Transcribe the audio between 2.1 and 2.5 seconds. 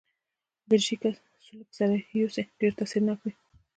یوسې،